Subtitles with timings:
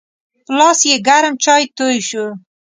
[0.45, 2.25] په لاس یې ګرم چای توی شو.